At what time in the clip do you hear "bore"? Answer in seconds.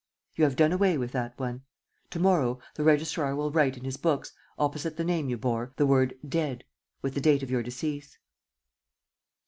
5.37-5.73